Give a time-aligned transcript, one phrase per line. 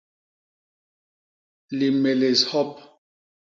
[1.77, 2.73] Limélés hop.